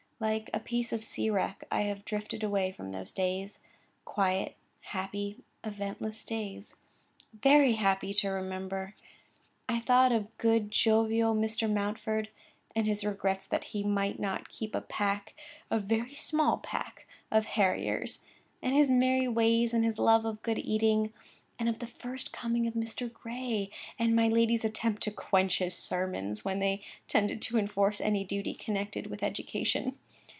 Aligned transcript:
Like 0.21 0.51
a 0.53 0.59
piece 0.59 0.93
of 0.93 1.03
sea 1.03 1.31
wreck, 1.31 1.63
I 1.71 1.81
have 1.81 2.05
drifted 2.05 2.43
away 2.43 2.71
from 2.71 2.91
those 2.91 3.11
days: 3.11 3.57
quiet, 4.05 4.55
happy, 4.81 5.37
eventless 5.63 6.23
days,—very 6.25 7.73
happy 7.73 8.13
to 8.13 8.29
remember! 8.29 8.93
I 9.67 9.79
thought 9.79 10.11
of 10.11 10.27
good, 10.37 10.69
jovial 10.69 11.33
Mr. 11.33 11.67
Mountford,—and 11.67 12.85
his 12.85 13.03
regrets 13.03 13.47
that 13.47 13.63
he 13.63 13.81
might 13.83 14.19
not 14.19 14.47
keep 14.49 14.75
a 14.75 14.81
pack, 14.81 15.33
"a 15.71 15.79
very 15.79 16.13
small 16.13 16.59
pack," 16.59 17.07
of 17.31 17.45
harriers, 17.57 18.23
and 18.61 18.75
his 18.75 18.91
merry 18.91 19.27
ways, 19.27 19.73
and 19.73 19.83
his 19.83 19.97
love 19.97 20.23
of 20.25 20.43
good 20.43 20.59
eating; 20.59 21.11
of 21.59 21.79
the 21.79 21.87
first 21.87 22.31
coming 22.31 22.67
of 22.67 22.75
Mr. 22.75 23.11
Gray, 23.11 23.71
and 23.97 24.15
my 24.15 24.27
lady's 24.27 24.63
attempt 24.65 25.01
to 25.01 25.09
quench 25.11 25.57
his 25.57 25.75
sermons, 25.75 26.45
when 26.45 26.59
they 26.59 26.83
tended 27.07 27.41
to 27.43 27.57
enforce 27.57 27.99
any 27.99 28.23
duty 28.23 28.53
connected 28.53 29.07
with 29.07 29.23
education. 29.23 29.97